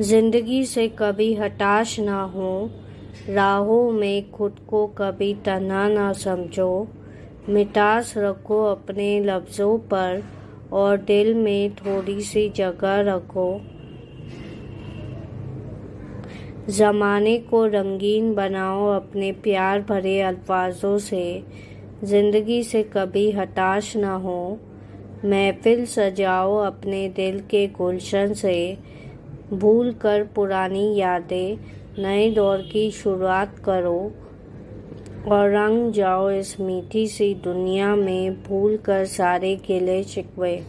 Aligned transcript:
ज़िंदगी 0.00 0.64
से 0.64 0.86
कभी 0.88 1.32
हताश 1.34 1.98
ना 2.00 2.20
हो, 2.24 2.70
राहों 3.28 3.90
में 3.92 4.30
खुद 4.30 4.56
को 4.68 4.86
कभी 4.98 5.32
तना 5.34 5.88
ना 5.88 6.12
समझो। 6.12 6.88
मिठास 7.48 8.12
रखो 8.16 8.62
अपने 8.64 9.08
लफ्ज़ों 9.20 9.78
पर 9.78 10.22
और 10.72 10.96
दिल 10.96 11.34
में 11.34 11.74
थोड़ी 11.74 12.20
सी 12.20 12.48
जगह 12.48 13.00
रखो। 13.06 13.48
ज़माने 16.70 17.36
को 17.40 17.64
रंगीन 17.66 18.34
बनाओ 18.34 18.86
अपने 18.90 19.32
प्यार 19.32 19.80
भरे 19.80 20.20
अल्फाजों 20.20 20.98
से। 20.98 21.42
ज़िंदगी 22.04 22.62
से 22.62 22.82
कभी 22.92 23.30
हताश 23.30 23.96
ना 23.96 24.14
हो, 24.14 24.58
महफिल 25.24 25.84
सजाओ 25.86 26.56
अपने 26.56 27.08
दिल 27.08 27.40
के 27.40 27.66
गुलशन 27.68 28.32
से। 28.34 28.56
भूल 29.52 29.92
कर 29.92 30.24
पुरानी 30.24 30.96
यादें, 30.96 31.58
नए 31.98 32.30
दौर 32.30 32.58
की 32.62 32.90
शुरुआत 32.90 33.58
करो 33.58 34.12
और 35.28 35.50
रंग 35.50 35.92
जाओ 35.92 36.30
इस 36.30 36.60
मीठी 36.60 37.06
सी 37.06 37.34
दुनिया 37.34 37.96
में 37.96 38.42
भूल 38.42 38.76
कर 38.76 39.04
सारे 39.04 39.56
किले 39.56 40.02
शिकवे 40.04 40.66